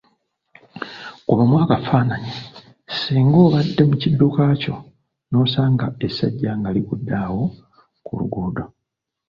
Kubamu 1.27 1.55
akafaananyi 1.63 2.33
singa 2.99 3.37
obadde 3.45 3.81
mu 3.89 3.95
kidduka 4.01 4.41
kyo 4.61 4.75
n‘osanga 5.29 5.85
essajja 6.05 6.51
nga 6.59 6.69
ligudde 6.75 7.13
awo 7.25 7.43
ku 8.05 8.11
luguudo. 8.19 8.63